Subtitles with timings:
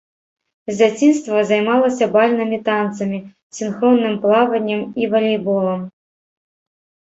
[0.69, 3.19] З дзяцінства займалася бальнымі танцамі,
[3.61, 5.81] сінхронным плаваннем і валейболам.